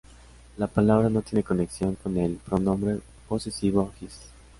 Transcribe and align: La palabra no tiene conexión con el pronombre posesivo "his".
La 0.57 0.65
palabra 0.65 1.11
no 1.11 1.21
tiene 1.21 1.43
conexión 1.43 1.93
con 1.93 2.17
el 2.17 2.37
pronombre 2.37 2.97
posesivo 3.29 3.93
"his". 4.01 4.17